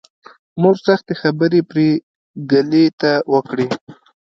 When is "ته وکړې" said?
3.01-3.67